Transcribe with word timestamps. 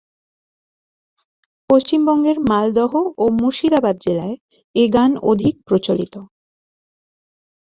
পশ্চিমবঙ্গের 1.69 2.37
মালদহ 2.49 2.91
ও 3.17 3.25
মুর্শিদাবাদ 3.39 3.95
জেলায় 4.05 4.35
এ 4.75 4.83
গান 4.95 5.11
অধিক 5.31 5.55
প্রচলিত। 5.67 6.15